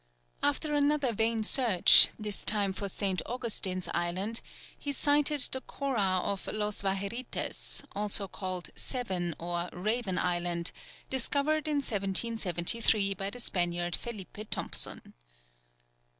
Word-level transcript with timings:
After 0.41 0.73
another 0.73 1.13
vain 1.13 1.43
search, 1.43 2.07
this 2.17 2.43
time 2.43 2.73
for 2.73 2.89
Saint 2.89 3.21
Augustine's 3.27 3.87
Island, 3.89 4.41
he 4.75 4.91
sighted 4.93 5.41
the 5.51 5.61
Cora 5.61 6.19
of 6.23 6.47
Los 6.47 6.81
Vaherites, 6.81 7.83
also 7.95 8.27
called 8.27 8.71
Seven, 8.75 9.35
or 9.37 9.69
Raven 9.71 10.17
Island, 10.17 10.71
discovered 11.11 11.67
in 11.67 11.77
1773 11.81 13.13
by 13.13 13.29
the 13.29 13.39
Spaniard 13.39 13.95
Felipe 13.95 14.39
Tompson. 14.49 15.13